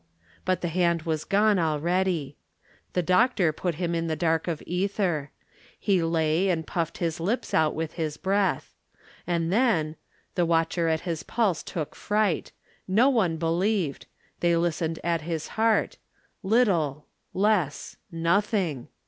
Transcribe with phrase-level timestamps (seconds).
[0.45, 2.35] But the hand was gone already.
[2.93, 5.29] The doctor put him in the dark of ether.
[5.79, 8.73] He lay and puffed his lips out with his breath.
[9.27, 9.95] And then
[10.33, 12.51] the watcher at his pulse took fright.
[12.87, 14.07] No one believed.
[14.39, 15.97] They listened at his heart.
[16.41, 18.87] Little less nothing!